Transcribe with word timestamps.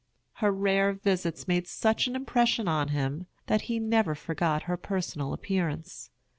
Her 0.41 0.51
rare 0.51 0.93
visits 0.93 1.47
made 1.47 1.67
such 1.67 2.07
an 2.07 2.15
impression 2.15 2.67
on 2.67 2.87
him 2.87 3.27
that 3.45 3.61
he 3.69 3.77
never 3.77 4.15
forgot 4.15 4.63
her 4.63 4.75
personal 4.75 5.31
appearance. 5.31 6.09